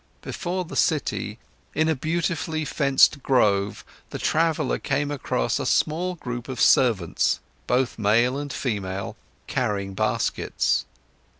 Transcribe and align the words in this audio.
Before 0.23 0.65
the 0.65 0.75
city, 0.75 1.37
in 1.75 1.87
a 1.87 1.93
beautifully 1.93 2.65
fenced 2.65 3.21
grove, 3.21 3.85
the 4.09 4.17
traveller 4.17 4.79
came 4.79 5.11
across 5.11 5.59
a 5.59 5.65
small 5.67 6.15
group 6.15 6.49
of 6.49 6.59
servants, 6.59 7.39
both 7.67 7.99
male 7.99 8.35
and 8.39 8.51
female, 8.51 9.15
carrying 9.45 9.93
baskets. 9.93 10.85